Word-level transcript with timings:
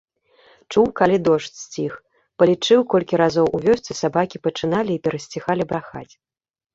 Чуў, 0.71 0.85
калі 0.99 1.17
дождж 1.27 1.53
сціх, 1.63 1.93
палічыў, 2.43 2.79
колькі 2.93 3.19
разоў 3.23 3.47
у 3.57 3.59
вёсцы 3.65 3.91
сабакі 4.01 4.37
пачыналі 4.49 4.91
і 4.97 5.03
перасціхалі 5.09 5.63
брахаць. 5.73 6.13